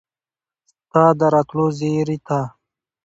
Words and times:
ستا 0.87 1.03
د 1.19 1.21
راتلو 1.33 1.65
زیري 1.79 2.17
ته 2.27 2.39